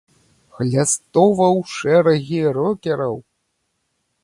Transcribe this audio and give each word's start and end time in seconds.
Хлястова 0.53 1.47
ў 1.59 1.75
шэрагі 1.75 2.41
рокераў! 2.57 3.15